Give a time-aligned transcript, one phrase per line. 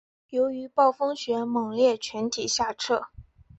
[0.29, 3.03] 由于暴风雪猛烈全体下撤。